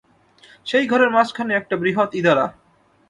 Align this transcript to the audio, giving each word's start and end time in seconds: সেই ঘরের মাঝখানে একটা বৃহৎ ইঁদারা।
সেই 0.65 0.85
ঘরের 0.87 1.09
মাঝখানে 1.09 1.51
একটা 1.53 1.75
বৃহৎ 1.75 2.09
ইঁদারা। 2.15 2.45